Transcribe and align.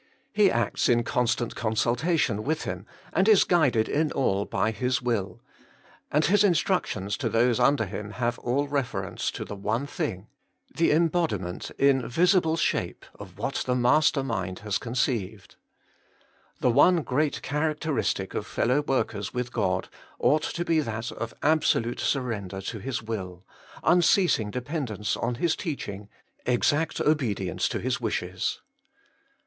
He 0.33 0.49
acts 0.49 0.89
in 0.89 1.03
constant 1.03 1.55
consultation 1.55 2.43
with 2.43 2.63
him, 2.63 2.87
and 3.13 3.29
is 3.29 3.43
guided 3.43 3.87
in 3.87 4.11
all 4.13 4.45
by 4.45 4.71
his 4.71 4.99
will; 4.99 5.41
and 6.11 6.25
his 6.25 6.43
instructions 6.43 7.15
to 7.17 7.29
those 7.29 7.59
under 7.59 7.85
him 7.85 8.09
have 8.13 8.39
all 8.39 8.67
reference 8.67 9.29
to 9.29 9.45
the 9.45 9.53
one 9.55 9.85
thing— 9.85 10.25
the 10.79 10.89
embodi 10.89 11.39
ment, 11.39 11.69
in 11.77 12.07
visible 12.09 12.57
shape, 12.57 13.05
of 13.19 13.37
what 13.37 13.57
the 13.67 13.75
master 13.75 14.23
mind 14.23 14.57
has 14.65 14.79
conceived. 14.79 15.55
The 16.61 16.71
one 16.71 17.03
great 17.03 17.39
charac 17.43 17.75
teristic 17.81 18.33
of 18.33 18.47
fellow 18.47 18.81
workers 18.81 19.35
with 19.35 19.53
God 19.53 19.87
ought 20.17 20.41
to 20.41 20.65
be 20.65 20.79
that 20.79 21.11
of 21.11 21.35
absolute 21.43 21.99
surrender 21.99 22.59
to 22.59 22.79
His 22.79 23.03
will, 23.03 23.43
unceasing 23.83 24.49
dependence 24.49 25.15
on 25.15 25.35
His 25.35 25.55
teaching, 25.55 26.09
exact 26.47 26.99
obedience 26.99 27.69
to 27.69 27.79
His 27.79 28.01
wishes. 28.01 28.61